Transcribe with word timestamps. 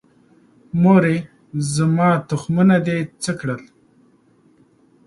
مورې، 0.81 1.17
زما 1.73 2.09
تخمونه 2.29 2.77
دې 2.85 2.97
څه 3.23 3.31
کړل؟ 3.39 3.61